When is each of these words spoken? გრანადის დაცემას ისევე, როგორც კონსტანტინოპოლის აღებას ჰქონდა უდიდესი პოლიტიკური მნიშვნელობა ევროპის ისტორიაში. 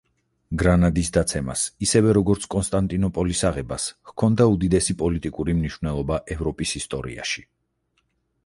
გრანადის 0.59 1.11
დაცემას 1.17 1.65
ისევე, 1.87 2.15
როგორც 2.19 2.47
კონსტანტინოპოლის 2.55 3.41
აღებას 3.51 3.87
ჰქონდა 4.13 4.49
უდიდესი 4.55 4.97
პოლიტიკური 5.03 5.59
მნიშვნელობა 5.61 6.19
ევროპის 6.39 6.75
ისტორიაში. 6.81 7.47